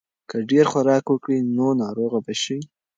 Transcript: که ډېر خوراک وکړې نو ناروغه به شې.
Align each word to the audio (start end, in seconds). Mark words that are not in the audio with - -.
که 0.29 0.37
ډېر 0.49 0.65
خوراک 0.71 1.03
وکړې 1.09 1.37
نو 1.55 1.67
ناروغه 1.81 2.19
به 2.25 2.33
شې. 2.41 2.57